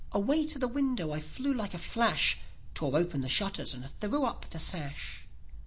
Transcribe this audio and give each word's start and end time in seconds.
Away 0.13 0.47
to 0.47 0.57
the 0.57 0.67
window 0.67 1.11
I 1.11 1.19
flew 1.19 1.53
like 1.53 1.75
a 1.75 1.77
flash, 1.77 2.39
Tore 2.73 2.97
open 2.97 3.21
the 3.21 3.29
shutters 3.29 3.75
and 3.75 3.87
threw 3.87 4.25
up 4.25 4.49
the 4.49 4.57
sash. 4.57 5.27